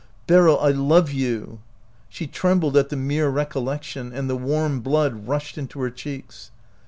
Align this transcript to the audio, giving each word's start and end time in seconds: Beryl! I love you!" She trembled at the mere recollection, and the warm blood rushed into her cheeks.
Beryl! 0.25 0.59
I 0.59 0.69
love 0.69 1.11
you!" 1.11 1.59
She 2.09 2.25
trembled 2.25 2.75
at 2.75 2.89
the 2.89 2.95
mere 2.95 3.29
recollection, 3.29 4.11
and 4.11 4.27
the 4.27 4.35
warm 4.35 4.79
blood 4.79 5.27
rushed 5.27 5.59
into 5.59 5.79
her 5.81 5.91
cheeks. 5.91 6.49